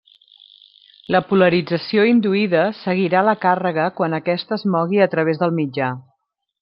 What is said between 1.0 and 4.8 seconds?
La polarització induïda seguirà la càrrega quan aquesta es